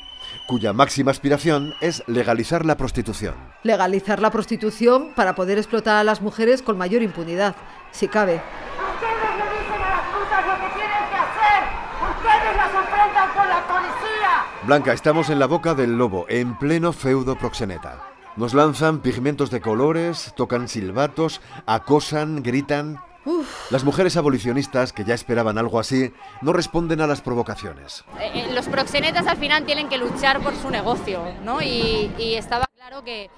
cuya 0.48 0.74
máxima 0.74 1.12
aspiración 1.12 1.74
es 1.82 2.04
legalizar 2.08 2.66
la 2.66 2.78
prostitución. 2.78 3.36
Legalizar 3.64 4.20
la 4.22 4.32
prostitución 4.32 5.14
para 5.16 5.36
poder 5.36 5.58
explotar 5.58 5.98
a 5.98 6.04
las 6.04 6.22
mujeres 6.22 6.62
con 6.62 6.78
mayor 6.78 7.02
impunidad, 7.02 7.56
si 7.92 8.08
cabe. 8.08 8.42
Ustedes 8.94 9.38
le 9.38 9.60
dicen 9.60 9.82
a 9.82 9.90
las 9.90 10.08
putas 10.08 10.48
lo 10.48 10.54
que 10.54 10.74
tienen 10.76 11.10
que 11.10 11.16
hacer. 11.16 11.64
Ustedes 12.18 12.58
las 12.58 12.74
enfrentan 12.74 13.30
con 13.36 13.50
la 13.50 13.68
policía. 13.68 14.46
Blanca, 14.66 14.94
estamos 14.94 15.30
en 15.30 15.40
la 15.40 15.48
boca 15.48 15.74
del 15.74 15.98
lobo, 15.98 16.26
en 16.30 16.58
pleno 16.58 16.94
feudo 16.94 17.38
proxeneta. 17.38 18.10
Nos 18.36 18.56
lanzan 18.56 19.00
pigmentos 19.00 19.52
de 19.52 19.62
colores, 19.62 20.34
tocan 20.36 20.68
silbatos, 20.68 21.40
acosan, 21.68 22.42
gritan. 22.42 23.00
Las 23.70 23.84
mujeres 23.84 24.18
abolicionistas, 24.18 24.92
que 24.94 25.04
ya 25.04 25.14
esperaban 25.14 25.58
algo 25.58 25.80
así, 25.80 26.12
no 26.42 26.54
responden 26.54 27.02
a 27.02 27.08
las 27.08 27.22
provocaciones. 27.22 28.04
Eh, 28.20 28.32
eh, 28.36 28.54
los 28.54 28.68
proxenetas 28.68 29.28
al 29.28 29.38
final 29.38 29.66
tienen 29.66 29.88
que 29.90 29.98
luchar 29.98 30.40
por 30.42 30.56
su 30.56 30.70
negocio, 30.70 31.24
¿no? 31.44 31.62
Y, 31.62 32.12
y 32.18 32.36
estaba 32.36 32.66
claro 32.76 33.04
que 33.04 33.30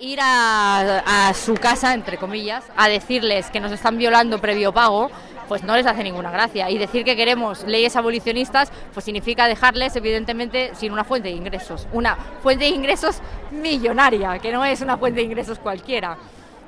ir 0.00 0.18
a, 0.20 1.28
a 1.28 1.34
su 1.34 1.54
casa, 1.54 1.94
entre 1.94 2.16
comillas, 2.18 2.64
a 2.76 2.88
decirles 2.88 3.46
que 3.50 3.60
nos 3.60 3.70
están 3.72 3.96
violando 3.98 4.40
previo 4.40 4.72
pago, 4.72 5.10
pues 5.46 5.62
no 5.62 5.76
les 5.76 5.86
hace 5.86 6.02
ninguna 6.02 6.30
gracia. 6.30 6.70
Y 6.70 6.78
decir 6.78 7.04
que 7.04 7.14
queremos 7.14 7.64
leyes 7.64 7.94
abolicionistas, 7.96 8.72
pues 8.92 9.04
significa 9.04 9.46
dejarles, 9.46 9.94
evidentemente, 9.94 10.72
sin 10.74 10.90
una 10.90 11.04
fuente 11.04 11.28
de 11.28 11.34
ingresos. 11.34 11.86
Una 11.92 12.16
fuente 12.42 12.64
de 12.64 12.70
ingresos 12.70 13.20
millonaria, 13.52 14.38
que 14.38 14.52
no 14.52 14.64
es 14.64 14.80
una 14.80 14.96
fuente 14.96 15.20
de 15.20 15.26
ingresos 15.26 15.58
cualquiera. 15.58 16.16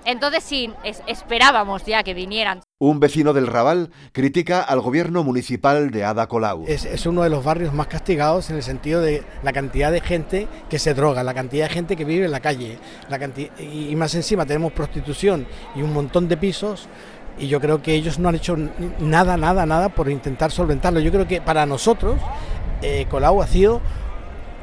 Entonces 0.05 0.45
sí, 0.45 0.73
es- 0.85 1.03
esperábamos 1.07 1.85
ya 1.85 2.03
que 2.05 2.15
vinieran. 2.15 2.61
Un 2.79 3.01
vecino 3.01 3.33
del 3.33 3.47
Raval 3.47 3.89
critica 4.13 4.61
al 4.61 4.81
gobierno 4.81 5.25
municipal 5.25 5.91
de 5.91 6.05
Ada 6.05 6.27
Colau. 6.27 6.67
Es, 6.69 7.07
uno 7.07 7.23
de 7.23 7.31
los 7.31 7.43
barrios 7.43 7.73
más 7.73 7.87
castigados 7.87 8.51
en 8.51 8.57
el 8.57 8.63
sentido 8.63 9.01
de 9.01 9.23
la 9.43 9.55
cantidad 9.55 9.91
de 9.91 10.03
gente 10.03 10.47
que 10.69 10.79
se 10.79 10.93
droga, 10.93 11.23
la 11.23 11.33
cantidad 11.33 11.69
de 11.69 11.73
gente 11.73 11.97
que 11.97 12.05
vive 12.05 12.27
en 12.27 12.33
la 12.33 12.41
calle, 12.41 12.79
la 13.09 13.19
canti- 13.19 13.51
y, 13.59 13.97
más 13.97 14.15
encima 14.15 14.45
tenemos 14.45 14.73
prostitución 14.73 15.47
y 15.75 15.81
un 15.81 15.95
montón 15.95 16.29
de 16.29 16.37
pisos 16.37 16.87
y 17.39 17.49
yo 17.49 17.63
creo 17.63 17.81
que 17.81 17.95
ellos 17.95 18.19
no 18.19 18.29
han 18.29 18.35
hecho 18.35 18.59
nada, 18.99 19.39
nada, 19.39 19.65
nada 19.65 19.89
por 19.89 20.11
intentar 20.11 20.51
solventarlo. 20.51 21.01
Yo 21.01 21.11
creo 21.11 21.27
que 21.27 21.41
para 21.41 21.65
nosotros 21.65 22.21
eh, 22.83 23.07
Colau 23.09 23.41
ha 23.41 23.47
sido 23.47 23.81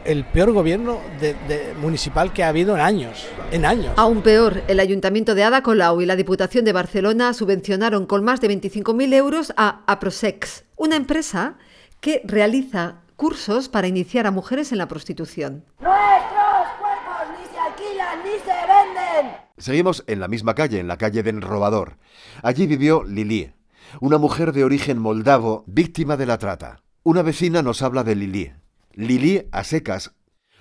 el 0.06 0.26
peor 0.26 0.52
gobierno 0.52 1.00
de- 1.20 1.34
de- 1.48 1.74
municipal 1.82 2.34
que 2.34 2.44
ha 2.44 2.50
habido 2.50 2.76
en 2.76 2.82
años, 2.82 3.28
en 3.52 3.66
años. 3.66 3.94
Aún 3.98 4.22
peor, 4.22 4.62
el 4.68 4.80
Ayuntamiento 4.80 5.36
de 5.36 5.44
Ada 5.44 5.64
Colau 5.64 6.02
y 6.02 6.06
la 6.06 6.16
Diputación 6.16 6.66
de 6.66 6.74
Barcelona 6.74 7.34
subvencionaron 7.34 8.06
con 8.06 8.24
más 8.24 8.42
de 8.42 8.48
25.000 8.50 9.14
euros 9.14 9.54
a 9.58 9.82
Aprosex, 9.88 10.66
una 10.76 10.96
empresa 10.96 11.58
que 12.02 12.22
realiza 12.26 13.02
cursos 13.16 13.70
para 13.70 13.88
iniciar 13.88 14.28
a 14.28 14.32
mujeres 14.32 14.72
en 14.72 14.78
la 14.80 14.88
prostitución. 14.88 15.64
Nuestros 15.80 16.68
cuerpos 16.80 17.28
ni 17.40 17.46
se 17.54 17.60
alquilan 17.60 18.20
ni 18.24 18.32
se 18.40 18.48
venden. 18.68 19.38
Seguimos 19.58 20.04
en 20.08 20.20
la 20.20 20.28
misma 20.28 20.56
calle, 20.56 20.80
en 20.80 20.88
la 20.88 20.98
calle 20.98 21.24
del 21.24 21.42
Robador. 21.42 21.98
Allí 22.42 22.68
vivió 22.68 23.04
Lili, 23.04 23.54
una 24.02 24.18
mujer 24.18 24.52
de 24.52 24.64
origen 24.66 24.98
moldavo 24.98 25.64
víctima 25.68 26.18
de 26.18 26.26
la 26.26 26.38
trata. 26.38 26.82
Una 27.04 27.22
vecina 27.22 27.62
nos 27.62 27.82
habla 27.82 28.04
de 28.04 28.16
Lili. 28.16 28.52
Lili 28.94 29.48
a 29.52 29.64
secas. 29.64 30.14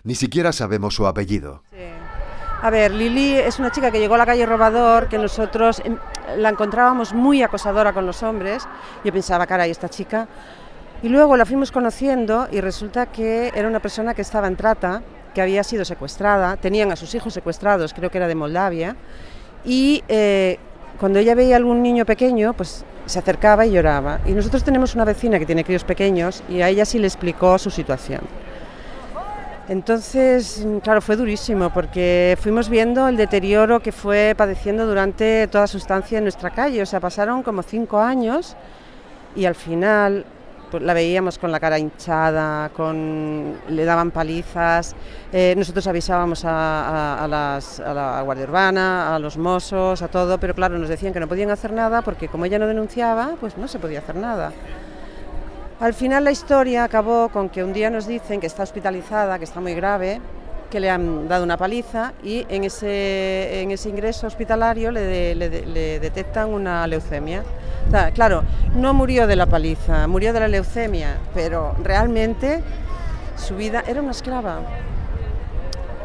Ni 0.05 0.15
siquiera 0.15 0.53
sabemos 0.53 0.95
su 0.95 1.07
apellido. 1.07 1.63
A 2.63 2.71
ver, 2.71 2.93
Lili 2.93 3.35
es 3.35 3.59
una 3.59 3.73
chica 3.73 3.91
que 3.91 3.99
llegó 3.99 4.15
a 4.15 4.19
la 4.19 4.27
calle 4.27 4.47
Robador, 4.47 5.09
que 5.09 5.19
nosotros 5.19 5.83
em, 5.85 5.97
la 6.37 6.49
encontrábamos 6.49 7.13
muy 7.13 7.43
acosadora 7.43 7.93
con 7.93 8.07
los 8.07 8.23
hombres. 8.23 8.69
Yo 9.05 9.13
pensaba, 9.13 9.47
caray, 9.47 9.71
esta 9.71 9.89
chica 9.89 10.29
Y 11.03 11.09
luego 11.09 11.37
la 11.37 11.45
fuimos 11.45 11.73
conociendo 11.73 12.47
y 12.53 12.61
resulta 12.61 13.07
que 13.07 13.51
era 13.57 13.67
una 13.67 13.81
persona 13.81 14.15
que 14.15 14.23
estaba 14.23 14.47
en 14.47 14.55
trata, 14.55 15.03
que 15.35 15.43
había 15.43 15.65
sido 15.65 15.85
secuestrada, 15.85 16.57
tenían 16.57 16.93
a 16.93 16.97
sus 16.97 17.13
hijos 17.17 17.35
secuestrados, 17.35 17.93
creo 17.93 18.11
que 18.11 18.19
era 18.19 18.29
de 18.29 18.37
Moldavia, 18.37 18.95
y 19.65 20.05
eh, 20.07 20.59
cuando 21.01 21.19
ella 21.19 21.35
veía 21.35 21.57
algún 21.57 21.83
niño 21.83 22.07
pequeño, 22.07 22.53
pues 22.53 22.85
se 23.07 23.19
acercaba 23.19 23.67
y 23.67 23.73
lloraba. 23.73 24.21
Y 24.27 24.33
nosotros 24.33 24.65
tenemos 24.65 24.95
una 24.95 25.05
vecina 25.05 25.39
que 25.39 25.47
tiene 25.47 25.65
críos 25.65 25.85
pequeños 25.85 26.43
y 26.49 26.63
a 26.63 26.69
ella 26.69 26.85
sí 26.85 26.99
le 26.99 27.07
explicó 27.07 27.59
su 27.59 27.71
situación. 27.71 28.21
Entonces, 29.69 30.67
claro, 30.83 31.01
fue 31.01 31.17
durísimo 31.17 31.71
porque 31.71 32.37
fuimos 32.41 32.69
viendo 32.69 33.07
el 33.09 33.17
deterioro 33.17 33.81
que 33.81 33.93
fue 33.93 34.35
padeciendo 34.37 34.87
durante 34.87 35.47
toda 35.47 35.67
su 35.67 35.79
estancia 35.79 36.19
en 36.19 36.25
nuestra 36.25 36.51
calle. 36.51 36.83
O 36.83 36.87
sea, 36.87 37.01
pasaron 37.01 37.43
como 37.43 37.63
cinco 37.63 38.01
años 38.01 38.57
y 39.37 39.45
al 39.45 39.55
final 39.55 40.27
la 40.81 40.95
veíamos 40.95 41.39
con 41.39 41.53
la 41.53 41.61
cara 41.61 41.79
hinchada, 41.79 42.71
con, 42.71 43.57
le 43.69 43.85
daban 43.85 44.11
palizas. 44.11 44.95
Eh, 45.33 45.55
nosotros 45.57 45.87
avisábamos 45.87 46.45
a, 46.45 47.27
la 47.29 48.23
Guardia 48.25 48.45
Urbana, 48.45 49.15
a 49.15 49.19
los 49.19 49.37
mozos, 49.37 50.03
a 50.03 50.09
todo, 50.09 50.39
pero 50.39 50.55
claro, 50.55 50.79
nos 50.79 50.89
decían 50.89 51.13
que 51.13 51.21
no 51.21 51.29
podían 51.29 51.51
hacer 51.51 51.73
nada 51.73 52.03
porque 52.03 52.29
como 52.29 52.45
ella 52.45 52.59
no 52.59 52.67
denunciaba, 52.67 53.37
pues 53.41 53.59
no 53.59 53.69
se 53.69 53.79
podía 53.79 53.99
hacer 53.99 54.17
nada. 54.17 54.53
Al 55.81 55.95
final 55.95 56.25
la 56.25 56.31
historia 56.31 56.85
acabó 56.85 57.29
con 57.29 57.49
que 57.49 57.65
un 57.65 57.73
día 57.73 57.91
nos 57.91 58.07
dicen 58.07 58.41
que 58.41 58.47
está 58.47 58.63
hospitalizada, 58.63 59.39
que 59.39 59.45
está 59.45 59.61
muy 59.61 59.75
grave, 59.75 60.21
que 60.71 60.81
le 60.81 60.89
han 60.89 61.29
dado 61.29 61.45
una 61.45 61.59
paliza 61.59 62.15
y 62.23 62.47
en 62.49 62.65
ese, 62.65 63.61
en 63.61 63.73
ese 63.73 63.91
ingreso 63.91 64.27
hospitalario 64.27 64.91
le, 64.91 65.35
le, 65.35 65.67
le 65.67 66.01
detectan 66.01 66.49
una 66.49 66.87
leucemia. 66.87 67.43
Sea, 67.93 68.11
claro, 68.11 68.43
no 68.75 68.95
murió 68.95 69.27
de 69.27 69.37
la 69.37 69.45
paliza, 69.45 70.07
murió 70.07 70.33
de 70.33 70.41
la 70.41 70.49
leucemia, 70.49 71.19
pero 71.35 71.77
realmente 71.83 72.63
su 73.37 73.55
vida 73.55 73.85
era 73.87 74.01
una 74.01 74.13
esclava. 74.13 74.61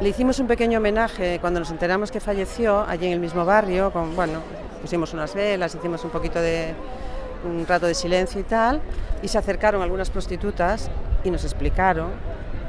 Le 0.02 0.10
hicimos 0.10 0.38
un 0.40 0.48
pequeño 0.48 0.80
homenaje 0.80 1.40
cuando 1.40 1.62
nos 1.62 1.72
enteramos 1.72 2.12
que 2.12 2.20
falleció 2.20 2.82
allí 2.86 3.06
en 3.06 3.14
el 3.14 3.22
mismo 3.22 3.46
barrio, 3.46 3.94
con, 3.94 4.18
bueno, 4.18 4.40
pusimos 4.82 5.14
unas 5.14 5.34
velas, 5.34 5.76
hicimos 5.76 6.04
un 6.04 6.10
poquito 6.10 6.42
de 6.42 6.74
un 7.46 7.66
rato 7.66 7.86
de 7.86 7.94
silencio 7.94 8.42
y 8.42 8.44
tal, 8.44 8.82
y 9.22 9.30
se 9.30 9.38
acercaron 9.38 9.82
algunas 9.82 10.10
prostitutas 10.10 10.92
y 11.24 11.32
nos 11.32 11.46
explicaron 11.46 12.10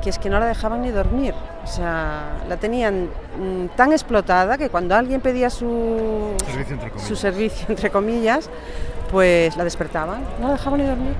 que 0.00 0.10
es 0.10 0.18
que 0.20 0.30
no 0.30 0.38
la 0.38 0.46
dejaban 0.46 0.82
ni 0.82 0.92
dormir. 0.92 1.34
O 1.64 1.66
sea, 1.66 2.36
la 2.48 2.56
tenían 2.56 3.08
mmm, 3.36 3.66
tan 3.74 3.90
explotada 3.90 4.56
que 4.56 4.70
cuando 4.70 4.94
alguien 4.94 5.20
pedía 5.20 5.50
su 5.50 6.36
servicio, 6.46 6.74
entre 6.74 6.98
su 7.00 7.16
servicio, 7.16 7.66
entre 7.68 7.90
comillas, 7.90 8.48
pues 9.10 9.56
la 9.56 9.64
despertaban, 9.64 10.22
no 10.40 10.48
la 10.48 10.52
dejaban 10.54 10.80
ni 10.80 10.86
dormir. 10.86 11.14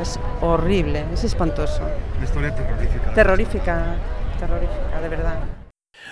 Es 0.00 0.18
horrible, 0.40 1.06
es 1.12 1.24
espantoso. 1.24 1.82
Una 2.16 2.24
historia 2.24 2.54
terrorífica. 2.54 3.14
Terrorífica, 3.14 3.96
terrorífica, 4.38 5.00
de 5.00 5.08
verdad. 5.08 5.38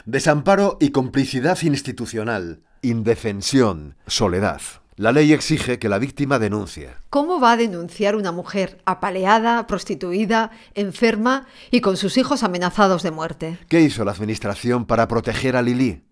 Desamparo 0.05 0.77
y 0.81 0.91
complicidad 0.91 1.61
institucional, 1.63 2.63
indefensión, 2.83 3.97
soledad. 4.07 4.61
La 4.97 5.11
ley 5.11 5.33
exige 5.33 5.81
que 5.81 5.89
la 5.89 5.99
víctima 5.99 6.39
denuncie. 6.39 6.91
¿Cómo 7.11 7.41
va 7.41 7.53
a 7.53 7.57
denunciar 7.57 8.15
una 8.15 8.31
mujer 8.31 8.79
apaleada, 8.85 9.67
prostituida, 9.67 10.53
enferma 10.75 11.47
y 11.73 11.81
con 11.81 11.97
sus 11.97 12.17
hijos 12.17 12.45
amenazados 12.45 13.03
de 13.03 13.11
muerte? 13.11 13.59
¿Qué 13.69 13.81
hizo 13.81 14.05
la 14.05 14.13
administración 14.13 14.85
para 14.85 15.09
proteger 15.09 15.57
a 15.57 15.63
Lili? 15.63 16.05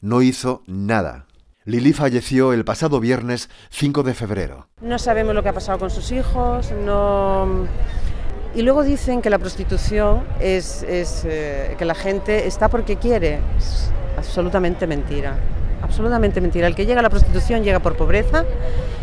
No 0.00 0.22
hizo 0.22 0.62
nada. 0.66 1.26
Lili 1.66 1.94
falleció 1.94 2.52
el 2.52 2.62
pasado 2.62 3.00
viernes 3.00 3.48
5 3.70 4.02
de 4.02 4.12
febrero. 4.12 4.68
No 4.82 4.98
sabemos 4.98 5.34
lo 5.34 5.42
que 5.42 5.48
ha 5.48 5.54
pasado 5.54 5.78
con 5.78 5.90
sus 5.90 6.12
hijos, 6.12 6.72
no... 6.84 7.66
Y 8.54 8.62
luego 8.62 8.84
dicen 8.84 9.22
que 9.22 9.30
la 9.30 9.38
prostitución 9.38 10.24
es, 10.40 10.84
eh, 10.86 11.74
que 11.78 11.84
la 11.86 11.94
gente 11.94 12.46
está 12.46 12.68
porque 12.68 12.96
quiere. 12.96 13.40
Absolutamente 14.18 14.86
mentira 14.86 15.38
absolutamente 15.84 16.40
mentira. 16.40 16.66
El 16.66 16.74
que 16.74 16.86
llega 16.86 17.00
a 17.00 17.02
la 17.02 17.10
prostitución 17.10 17.62
llega 17.62 17.78
por 17.78 17.96
pobreza 17.96 18.44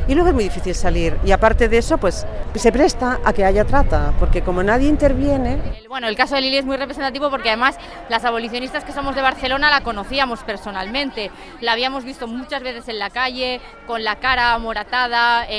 y 0.08 0.16
luego 0.16 0.30
es 0.30 0.34
muy 0.34 0.44
difícil 0.44 0.76
salir. 0.76 1.16
Y 1.24 1.32
aparte 1.32 1.70
de 1.70 1.78
eso, 1.78 1.98
pues 1.98 2.26
se 2.60 2.72
presta 2.72 3.20
a 3.24 3.34
que 3.34 3.46
haya 3.46 3.66
trata, 3.66 4.14
porque 4.20 4.42
como 4.42 4.64
nadie 4.64 4.90
interviene... 4.90 5.58
Bueno, 5.88 6.08
el 6.08 6.16
caso 6.16 6.36
de 6.36 6.42
Lili 6.42 6.58
es 6.58 6.66
muy 6.66 6.78
representativo 6.78 7.30
porque 7.30 7.50
además 7.50 7.78
las 8.10 8.24
abolicionistas 8.26 8.84
que 8.84 8.94
somos 8.94 9.16
de 9.16 9.22
Barcelona 9.22 9.70
la 9.70 9.82
conocíamos 9.82 10.40
personalmente. 10.42 11.32
La 11.60 11.74
habíamos 11.74 12.04
visto 12.04 12.28
muchas 12.28 12.64
veces 12.64 12.88
en 12.88 13.00
la 13.00 13.10
calle, 13.10 13.62
con 13.88 14.04
la 14.04 14.18
cara 14.18 14.54
amoratada, 14.54 15.46
eh, 15.46 15.50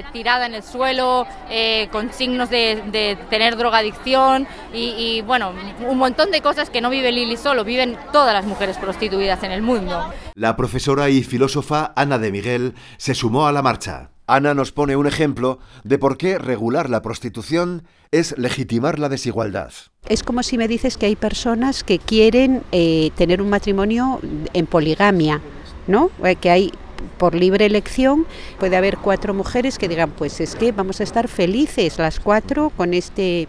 eh, 0.00 0.04
tirada 0.12 0.46
en 0.46 0.54
el 0.54 0.62
suelo, 0.62 1.26
eh, 1.48 1.88
con 1.92 2.12
signos 2.12 2.50
de, 2.50 2.82
de 2.90 3.16
tener 3.28 3.56
drogadicción 3.56 4.46
y, 4.72 4.94
y, 4.98 5.22
bueno, 5.22 5.52
un 5.86 5.98
montón 5.98 6.30
de 6.30 6.40
cosas 6.40 6.70
que 6.70 6.80
no 6.80 6.90
vive 6.90 7.12
Lili 7.12 7.36
solo, 7.36 7.64
viven 7.64 7.96
todas 8.12 8.34
las 8.34 8.44
mujeres 8.44 8.76
prostituidas 8.76 9.42
en 9.42 9.52
el 9.52 9.62
mundo. 9.62 10.12
La 10.34 10.56
profesora 10.56 11.08
y 11.08 11.22
filósofa 11.22 11.92
Ana 11.96 12.18
de 12.18 12.32
Miguel 12.32 12.74
se 12.96 13.14
sumó 13.14 13.46
a 13.46 13.52
la 13.52 13.62
marcha. 13.62 14.10
Ana 14.30 14.54
nos 14.54 14.70
pone 14.70 14.96
un 14.96 15.06
ejemplo 15.06 15.58
de 15.84 15.98
por 15.98 16.16
qué 16.16 16.38
regular 16.38 16.88
la 16.88 17.02
prostitución 17.02 17.82
es 18.12 18.36
legitimar 18.38 18.98
la 18.98 19.08
desigualdad. 19.08 19.72
Es 20.08 20.22
como 20.22 20.42
si 20.42 20.56
me 20.56 20.68
dices 20.68 20.96
que 20.96 21.06
hay 21.06 21.16
personas 21.16 21.82
que 21.82 21.98
quieren 21.98 22.62
eh, 22.72 23.10
tener 23.16 23.42
un 23.42 23.50
matrimonio 23.50 24.20
en 24.52 24.66
poligamia, 24.66 25.40
¿no? 25.86 26.10
Eh, 26.24 26.36
que 26.36 26.50
hay 26.50 26.72
por 27.18 27.34
libre 27.34 27.66
elección 27.66 28.26
puede 28.58 28.76
haber 28.76 28.98
cuatro 28.98 29.34
mujeres 29.34 29.78
que 29.78 29.88
digan, 29.88 30.10
pues 30.10 30.40
es 30.40 30.54
que 30.54 30.72
vamos 30.72 31.00
a 31.00 31.04
estar 31.04 31.28
felices 31.28 31.98
las 31.98 32.20
cuatro 32.20 32.70
con 32.76 32.94
este 32.94 33.48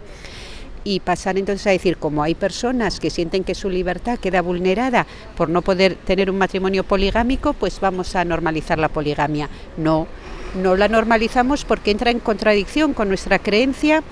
y 0.84 1.00
pasar 1.00 1.38
entonces 1.38 1.66
a 1.66 1.70
decir, 1.70 1.96
como 1.96 2.22
hay 2.22 2.34
personas 2.34 2.98
que 2.98 3.10
sienten 3.10 3.44
que 3.44 3.54
su 3.54 3.70
libertad 3.70 4.18
queda 4.18 4.42
vulnerada 4.42 5.06
por 5.36 5.48
no 5.48 5.62
poder 5.62 5.94
tener 5.94 6.30
un 6.30 6.38
matrimonio 6.38 6.84
poligámico, 6.84 7.52
pues 7.52 7.78
vamos 7.80 8.16
a 8.16 8.24
normalizar 8.24 8.78
la 8.78 8.88
poligamia. 8.88 9.48
No, 9.76 10.08
no 10.54 10.76
la 10.76 10.88
normalizamos 10.88 11.64
porque 11.64 11.90
entra 11.90 12.10
en 12.10 12.20
contradicción 12.20 12.94
con 12.94 13.08
nuestra 13.08 13.38
creencia 13.38 14.02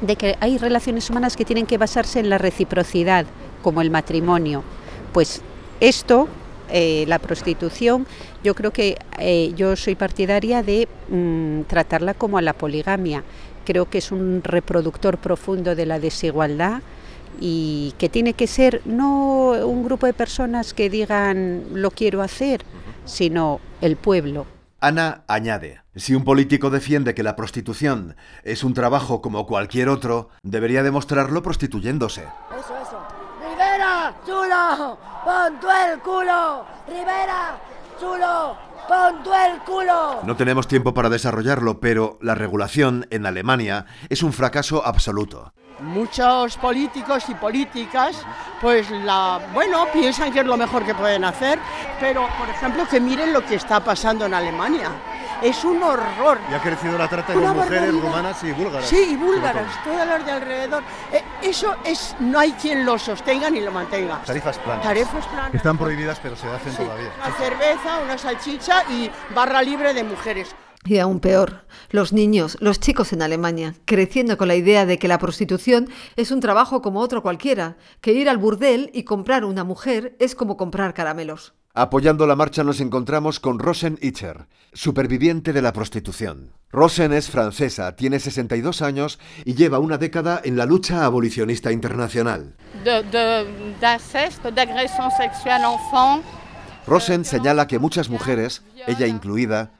de 0.00 0.16
que 0.16 0.36
hay 0.40 0.58
relaciones 0.58 1.08
humanas 1.10 1.36
que 1.36 1.44
tienen 1.44 1.66
que 1.66 1.78
basarse 1.78 2.20
en 2.20 2.28
la 2.28 2.38
reciprocidad, 2.38 3.26
como 3.62 3.80
el 3.80 3.90
matrimonio. 3.90 4.62
Pues 5.12 5.42
esto, 5.80 6.28
eh, 6.70 7.04
la 7.08 7.18
prostitución, 7.18 8.06
yo 8.44 8.54
creo 8.54 8.72
que 8.72 8.98
eh, 9.18 9.52
yo 9.56 9.76
soy 9.76 9.94
partidaria 9.94 10.62
de 10.62 10.88
mmm, 11.08 11.62
tratarla 11.62 12.14
como 12.14 12.38
a 12.38 12.42
la 12.42 12.52
poligamia 12.52 13.24
creo 13.66 13.90
que 13.90 13.98
es 13.98 14.12
un 14.12 14.40
reproductor 14.42 15.18
profundo 15.18 15.74
de 15.74 15.84
la 15.84 15.98
desigualdad 15.98 16.80
y 17.38 17.92
que 17.98 18.08
tiene 18.08 18.32
que 18.32 18.46
ser 18.46 18.80
no 18.86 19.50
un 19.66 19.84
grupo 19.84 20.06
de 20.06 20.14
personas 20.14 20.72
que 20.72 20.88
digan 20.88 21.64
lo 21.74 21.90
quiero 21.90 22.22
hacer, 22.22 22.62
sino 23.04 23.60
el 23.82 23.96
pueblo. 23.96 24.55
Ana 24.86 25.24
añade, 25.26 25.82
si 25.96 26.14
un 26.14 26.22
político 26.22 26.70
defiende 26.70 27.12
que 27.12 27.24
la 27.24 27.34
prostitución 27.34 28.14
es 28.44 28.62
un 28.62 28.72
trabajo 28.72 29.20
como 29.20 29.44
cualquier 29.44 29.88
otro, 29.88 30.28
debería 30.44 30.84
demostrarlo 30.84 31.42
prostituyéndose. 31.42 32.22
Eso, 32.22 32.76
eso. 32.80 33.02
Rivera, 33.42 34.14
chulo, 34.24 34.96
pon 35.24 35.58
el 35.90 35.98
culo. 35.98 36.64
Rivera, 36.86 37.58
chulo, 37.98 38.56
¡Pon 38.88 39.22
tú 39.24 39.30
el 39.34 39.58
culo! 39.60 40.20
No 40.22 40.36
tenemos 40.36 40.68
tiempo 40.68 40.94
para 40.94 41.08
desarrollarlo, 41.08 41.80
pero 41.80 42.18
la 42.20 42.34
regulación 42.36 43.06
en 43.10 43.26
Alemania 43.26 43.86
es 44.08 44.22
un 44.22 44.32
fracaso 44.32 44.86
absoluto. 44.86 45.52
Muchos 45.80 46.56
políticos 46.56 47.24
y 47.28 47.34
políticas, 47.34 48.24
pues 48.60 48.90
la, 48.90 49.40
bueno, 49.52 49.86
piensan 49.92 50.32
que 50.32 50.40
es 50.40 50.46
lo 50.46 50.56
mejor 50.56 50.84
que 50.86 50.94
pueden 50.94 51.24
hacer, 51.24 51.58
pero 52.00 52.28
por 52.38 52.48
ejemplo 52.48 52.86
que 52.88 53.00
miren 53.00 53.32
lo 53.32 53.44
que 53.44 53.56
está 53.56 53.80
pasando 53.80 54.24
en 54.24 54.34
Alemania. 54.34 54.90
Es 55.42 55.64
un 55.64 55.82
horror. 55.82 56.38
Y 56.50 56.54
ha 56.54 56.60
crecido 56.60 56.96
la 56.96 57.08
trata 57.08 57.32
de 57.32 57.38
mujeres 57.38 57.92
rumanas 57.92 58.42
y 58.44 58.52
búlgaras. 58.52 58.86
Sí, 58.86 59.08
y 59.10 59.16
búlgaras, 59.16 59.84
todas 59.84 60.06
las 60.06 60.24
de 60.24 60.32
alrededor. 60.32 60.82
Eh, 61.12 61.22
eso 61.42 61.74
es, 61.84 62.16
no 62.20 62.38
hay 62.38 62.52
quien 62.52 62.84
lo 62.84 62.98
sostenga 62.98 63.50
ni 63.50 63.60
lo 63.60 63.70
mantenga. 63.70 64.22
Tarifas 64.24 64.58
planas. 64.58 64.82
Tarifas 64.82 65.26
planas. 65.26 65.54
Están 65.54 65.76
prohibidas, 65.78 66.18
pero 66.22 66.36
se 66.36 66.46
hacen 66.48 66.72
Sí, 66.72 66.82
todavía. 66.82 67.10
Una 67.16 67.34
cerveza, 67.36 67.98
una 68.02 68.18
salchicha 68.18 68.84
y 68.90 69.10
barra 69.34 69.62
libre 69.62 69.92
de 69.94 70.04
mujeres. 70.04 70.54
Y 70.84 70.98
aún 70.98 71.18
peor, 71.18 71.64
los 71.90 72.12
niños, 72.12 72.56
los 72.60 72.78
chicos 72.78 73.12
en 73.12 73.20
Alemania, 73.20 73.74
creciendo 73.86 74.38
con 74.38 74.46
la 74.46 74.54
idea 74.54 74.86
de 74.86 74.98
que 74.98 75.08
la 75.08 75.18
prostitución 75.18 75.88
es 76.14 76.30
un 76.30 76.38
trabajo 76.40 76.80
como 76.80 77.00
otro 77.00 77.22
cualquiera, 77.22 77.76
que 78.00 78.12
ir 78.12 78.28
al 78.28 78.38
burdel 78.38 78.90
y 78.94 79.02
comprar 79.02 79.44
una 79.44 79.64
mujer 79.64 80.14
es 80.20 80.36
como 80.36 80.56
comprar 80.56 80.94
caramelos. 80.94 81.54
Apoyando 81.74 82.26
la 82.26 82.36
marcha 82.36 82.62
nos 82.64 82.80
encontramos 82.80 83.38
con 83.40 83.58
Rosen 83.58 83.98
Itcher, 84.00 84.46
superviviente 84.76 85.52
de 85.52 85.62
la 85.62 85.72
prostitución. 85.72 86.52
Rosen 86.70 87.12
es 87.14 87.30
francesa, 87.30 87.96
tiene 87.96 88.20
62 88.20 88.82
años 88.82 89.18
y 89.44 89.54
lleva 89.54 89.78
una 89.78 89.96
década 89.96 90.40
en 90.44 90.56
la 90.56 90.66
lucha 90.66 91.06
abolicionista 91.06 91.72
internacional. 91.72 92.54
Rosen 96.86 97.24
señala 97.24 97.66
que 97.66 97.78
muchas 97.78 98.10
mujeres, 98.10 98.62
ella 98.86 99.06
incluida, 99.06 99.72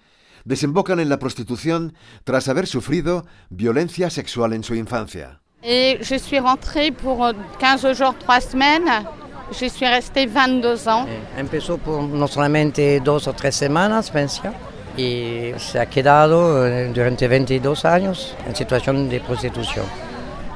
desembocan 0.44 0.98
en 0.98 1.10
la 1.10 1.18
prostitución 1.18 1.94
tras 2.24 2.48
haber 2.48 2.66
sufrido 2.66 3.26
violencia 3.50 4.08
sexual 4.08 4.54
en 4.54 4.64
su 4.64 4.74
infancia. 4.74 5.40
Et 5.62 5.98
je 6.00 6.16
suis 6.18 6.38
rentrée 6.38 6.92
pour 6.92 7.34
15 7.58 7.92
jours, 7.94 8.14
3 8.20 8.40
semaines. 8.40 9.04
Je 9.50 9.68
suis 9.68 9.86
restée 9.86 10.26
22 10.26 10.86
ans. 10.86 11.06
Empezó 11.36 11.78
por 11.78 12.02
no 12.02 12.28
solamente 12.28 13.00
dos 13.00 13.26
o 13.26 13.32
tres 13.32 13.56
semanas, 13.56 14.10
pensión, 14.10 14.54
y 14.96 15.52
se 15.58 15.80
ha 15.80 15.86
quedado 15.86 16.66
eh, 16.66 16.90
durante 16.92 17.28
22 17.28 17.84
años 17.84 18.34
en 18.46 18.56
situación 18.56 19.08
de 19.08 19.20
prostitución. 19.20 19.86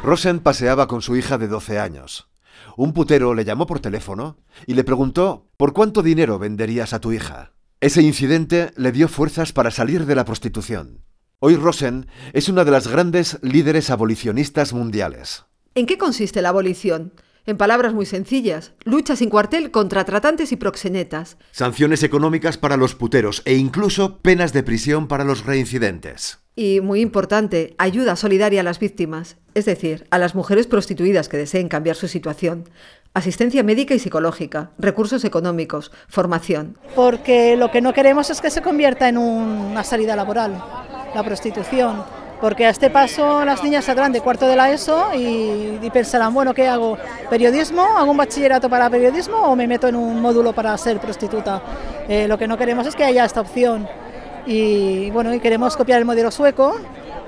Rosen 0.02 0.40
paseaba 0.40 0.87
con 0.87 1.02
su 1.02 1.16
hija 1.16 1.38
de 1.38 1.49
12 1.49 1.78
años. 1.78 2.28
Un 2.76 2.92
putero 2.92 3.35
le 3.35 3.44
llamó 3.44 3.66
por 3.66 3.80
teléfono 3.80 4.38
y 4.66 4.75
le 4.75 4.85
preguntó 4.85 5.47
por 5.56 5.73
cuánto 5.73 6.02
dinero 6.02 6.38
venderías 6.38 6.92
a 6.92 7.00
tu 7.00 7.12
hija. 7.12 7.52
Ese 7.80 8.02
incidente 8.02 8.73
le 8.76 8.92
dio 8.92 9.09
fuerzas 9.09 9.52
para 9.52 9.70
salir 9.70 10.06
de 10.06 10.14
la 10.14 10.25
prostitución. 10.25 11.04
Hoy 11.38 11.56
Rosen 11.56 12.06
es 12.32 12.49
una 12.49 12.64
de 12.64 12.70
las 12.70 12.88
grandes 12.88 13.38
líderes 13.42 13.90
abolicionistas 13.90 14.73
mundiales. 14.73 15.44
¿En 15.75 15.87
qué 15.87 15.97
consiste 15.97 16.42
la 16.42 16.50
abolición? 16.50 17.12
En 17.50 17.57
palabras 17.57 17.95
muy 17.95 18.07
sencillas, 18.07 18.75
lucha 18.85 19.16
sin 19.16 19.28
cuartel 19.28 19.73
contra 19.73 20.04
tratantes 20.04 20.52
y 20.52 20.57
proxenetas. 20.57 21.37
Sanciones 21.50 22.04
económicas 22.04 22.57
para 22.57 22.76
los 22.76 22.95
puteros 22.95 23.42
e 23.45 23.57
incluso 23.57 24.19
penas 24.19 24.52
de 24.52 24.62
prisión 24.62 25.09
para 25.09 25.25
los 25.25 25.45
reincidentes. 25.45 26.38
Y, 26.54 26.80
muy 26.80 27.00
importante, 27.00 27.75
ayuda 27.76 28.14
solidaria 28.14 28.61
a 28.61 28.62
las 28.62 28.78
víctimas, 28.78 29.37
es 29.54 29.64
decir, 29.64 30.07
a 30.11 30.19
las 30.19 30.37
mujeres 30.37 30.69
prostituidas 30.69 31.28
que 31.28 31.38
deseen 31.38 31.69
cambiar 31.69 31.97
su 31.97 32.07
situación. 32.07 32.69
Asistencia 33.14 33.64
médica 33.64 33.95
y 33.95 33.99
psicológica, 33.99 34.71
recursos 34.78 35.25
económicos, 35.25 35.90
formación. 36.07 36.78
Porque 36.95 37.57
lo 37.57 37.73
que 37.73 37.80
no 37.80 37.92
queremos 37.92 38.30
es 38.30 38.40
que 38.40 38.50
se 38.50 38.62
convierta 38.62 39.09
en 39.09 39.19
una 39.19 39.83
salida 39.83 40.14
laboral, 40.14 40.62
la 41.16 41.25
prostitución. 41.25 42.04
Porque 42.40 42.66
a 42.66 42.70
este 42.70 42.88
paso 42.88 43.44
las 43.44 43.62
niñas 43.62 43.85
saldrán 43.85 44.12
de 44.12 44.20
cuarto 44.20 44.47
de 44.49 44.56
la 44.56 44.70
ESO 44.70 45.11
y, 45.14 45.90
pensarán, 45.92 46.32
bueno, 46.32 46.54
¿qué 46.54 46.68
hago? 46.68 46.97
¿Periodismo? 47.28 47.82
¿Hago 47.82 48.11
un 48.11 48.16
bachillerato 48.16 48.70
para 48.70 48.88
periodismo 48.88 49.37
o 49.37 49.54
me 49.54 49.66
meto 49.66 49.88
en 49.88 49.97
un 49.97 50.20
módulo 50.20 50.52
para 50.52 50.76
ser 50.78 50.99
prostituta? 50.99 51.62
Eh, 52.09 52.26
lo 52.26 52.38
que 52.38 52.49
no 52.49 52.56
queremos 52.56 52.87
es 52.87 52.97
que 52.97 53.04
haya 53.04 53.25
esta 53.25 53.42
opción. 53.42 53.87
Y 54.47 55.11
bueno, 55.11 55.35
y 55.35 55.40
queremos 55.40 55.76
copiar 55.76 55.99
el 55.99 56.06
modelo 56.06 56.30
sueco 56.30 56.76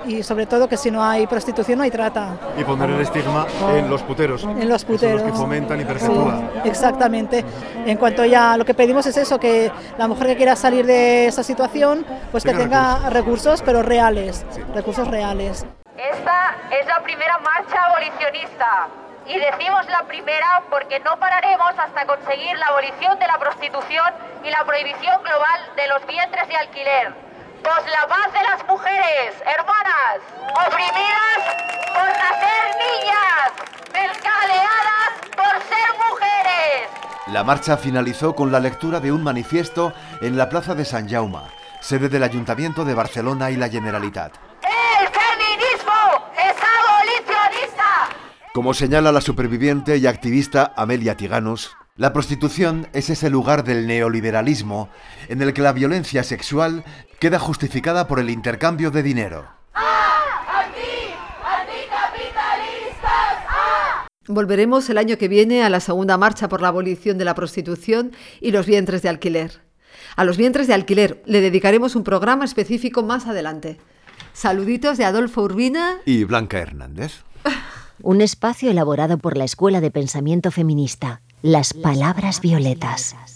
y 0.05 0.23
sobre 0.23 0.45
todo 0.45 0.67
que 0.67 0.77
si 0.77 0.91
no 0.91 1.03
hay 1.03 1.27
prostitución 1.27 1.77
no 1.77 1.83
hay 1.83 1.91
trata. 1.91 2.37
Y 2.57 2.63
poner 2.63 2.89
el 2.89 3.01
estigma 3.01 3.45
en 3.75 3.89
los 3.89 4.01
puteros. 4.03 4.43
En 4.43 4.69
los 4.69 4.83
que 4.83 4.93
son 4.93 4.95
puteros. 4.95 5.21
los 5.21 5.31
que 5.31 5.37
fomentan 5.37 5.81
y 5.81 5.85
perpetúan. 5.85 6.49
Sí, 6.63 6.69
exactamente. 6.69 7.45
En 7.85 7.97
cuanto 7.97 8.25
ya 8.25 8.57
lo 8.57 8.65
que 8.65 8.73
pedimos 8.73 9.05
es 9.05 9.17
eso, 9.17 9.39
que 9.39 9.71
la 9.97 10.07
mujer 10.07 10.27
que 10.27 10.35
quiera 10.37 10.55
salir 10.55 10.85
de 10.85 11.27
esa 11.27 11.43
situación, 11.43 12.05
pues 12.31 12.43
que 12.43 12.51
Tenga 12.51 12.63
tenga 12.63 13.09
recursos, 13.09 13.61
pero 13.61 13.81
reales, 13.81 14.45
recursos 14.73 15.07
reales. 15.07 15.65
Esta 15.97 16.55
es 16.71 16.87
la 16.87 17.01
primera 17.03 17.37
marcha 17.39 17.85
abolicionista. 17.85 18.87
Y 19.25 19.39
decimos 19.39 19.85
la 19.89 20.03
primera 20.03 20.63
porque 20.69 20.99
no 20.99 21.17
pararemos 21.17 21.71
hasta 21.77 22.05
conseguir 22.05 22.57
la 22.57 22.67
abolición 22.67 23.17
de 23.19 23.27
la 23.27 23.37
prostitución 23.39 24.05
y 24.43 24.49
la 24.49 24.65
prohibición 24.65 25.23
global 25.23 25.59
de 25.77 25.87
los 25.87 26.05
vientres 26.07 26.47
de 26.49 26.55
alquiler. 26.55 27.32
Pues 27.63 27.85
la 27.91 28.07
paz 28.09 28.33
de 28.33 28.43
las 28.43 28.67
mujeres, 28.67 29.35
hermanas, 29.45 30.19
oprimidas 30.67 31.39
por 31.93 32.07
nacer 32.07 32.65
niñas, 32.75 33.51
mercadeadas 33.93 35.11
por 35.33 35.53
ser 35.69 35.89
mujeres. 36.09 36.89
La 37.27 37.45
marcha 37.45 37.77
finalizó 37.77 38.35
con 38.35 38.51
la 38.51 38.59
lectura 38.59 38.99
de 38.99 39.13
un 39.13 39.23
manifiesto 39.23 39.93
en 40.19 40.35
la 40.35 40.49
Plaza 40.49 40.75
de 40.75 40.83
San 40.83 41.07
Jaume, 41.07 41.39
sede 41.79 42.09
del 42.09 42.23
Ayuntamiento 42.23 42.83
de 42.83 42.95
Barcelona 42.95 43.49
y 43.49 43.55
la 43.55 43.69
Generalitat. 43.69 44.33
¡El 44.61 45.07
feminismo 45.07 46.27
es 46.35 46.55
abolicionista! 46.59 48.09
Como 48.53 48.73
señala 48.73 49.13
la 49.13 49.21
superviviente 49.21 49.95
y 49.95 50.05
activista 50.05 50.73
Amelia 50.75 51.15
Tiganus, 51.15 51.77
la 51.95 52.11
prostitución 52.11 52.87
es 52.93 53.11
ese 53.11 53.29
lugar 53.29 53.63
del 53.63 53.85
neoliberalismo 53.85 54.89
en 55.29 55.41
el 55.43 55.53
que 55.53 55.61
la 55.61 55.73
violencia 55.73 56.23
sexual 56.23 56.83
queda 57.19 57.37
justificada 57.37 58.07
por 58.07 58.19
el 58.19 58.31
intercambio 58.31 58.89
de 58.89 59.03
dinero. 59.03 59.47
Volveremos 64.27 64.89
el 64.89 64.97
año 64.97 65.17
que 65.17 65.27
viene 65.27 65.63
a 65.63 65.69
la 65.69 65.81
segunda 65.81 66.17
marcha 66.17 66.47
por 66.47 66.61
la 66.61 66.69
abolición 66.69 67.17
de 67.17 67.25
la 67.25 67.35
prostitución 67.35 68.11
y 68.39 68.51
los 68.51 68.65
vientres 68.65 69.01
de 69.01 69.09
alquiler. 69.09 69.61
A 70.15 70.23
los 70.23 70.37
vientres 70.37 70.65
de 70.65 70.73
alquiler 70.73 71.21
le 71.25 71.41
dedicaremos 71.41 71.95
un 71.95 72.03
programa 72.03 72.45
específico 72.45 73.03
más 73.03 73.27
adelante. 73.27 73.77
Saluditos 74.31 74.97
de 74.97 75.05
Adolfo 75.05 75.41
Urbina. 75.41 75.97
Y 76.05 76.23
Blanca 76.23 76.57
Hernández. 76.59 77.23
Un 78.01 78.21
espacio 78.21 78.71
elaborado 78.71 79.17
por 79.17 79.37
la 79.37 79.43
Escuela 79.43 79.81
de 79.81 79.91
Pensamiento 79.91 80.51
Feminista, 80.51 81.21
Las 81.43 81.73
Palabras 81.73 82.39
Violetas. 82.39 83.32